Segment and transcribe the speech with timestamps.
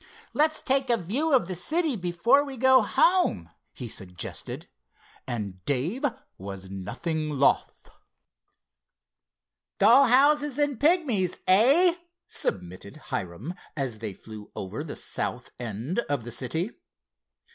[0.33, 4.67] "Let's take a view of the city before we go home," he suggested,
[5.27, 6.03] and Dave
[6.39, 7.87] was nothing loth.
[9.77, 16.23] "Doll houses and pigmies; eh?" submitted Hiram, as they flew over the south end of
[16.23, 16.71] the city.